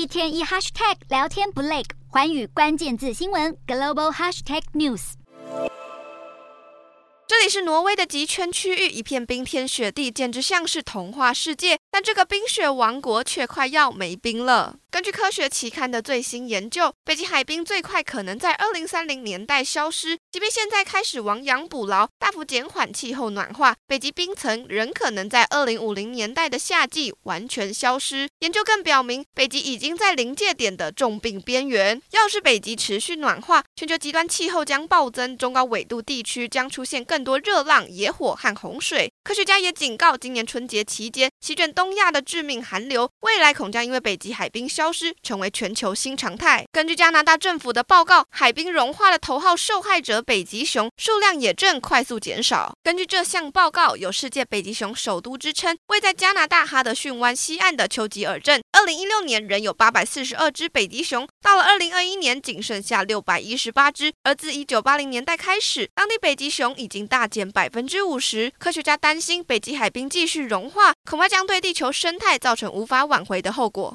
[0.00, 5.12] 一天一 hashtag 聊天不累，环宇关键字新闻 global hashtag news。
[7.28, 11.78] 这里是挪威的极圈区域，一片冰天雪地，简直像是童话世界。
[11.90, 14.76] 但这个冰雪王国却快要没冰了。
[14.90, 20.18] 根据科学期刊的最新研究，北极海冰最快可能在二零三零年代消失。
[20.32, 28.28] 即便现在开始亡羊补牢，大幅减缓气候暖化，北极冰层仍可能在二零五零年代的夏季完全消失。
[28.40, 32.02] 研究更表明，北极已经在临界点的重病边缘。
[32.10, 39.12] 要是北极持续暖化，全球极端气候将暴增，中高纬度地区将出现更多热浪、野火和洪水。
[39.22, 46.66] 科学家也警告，今年春节期间席卷东亚的致命寒流，未来恐将因为北极海冰消失，成为全球新常态。
[46.72, 52.74] 根据加拿大政府的报告，海冰融化的头号受害者北极熊数量也正快速减少。
[52.82, 64.10] 根据这项报告，有“世界北极熊首都”之称，位在加拿大哈德逊湾西岸的丘吉尔镇，二零一六年仍有八百四十二只北极熊，到了二零二一年仅剩下六百一十八只。
[64.22, 68.50] 而自一九八零年代开始，当地北极熊已经大减百分之五十。
[68.58, 73.88] 科学家担心北极海冰继续融化，恐怕将对地球生态造成无法挽回的后果。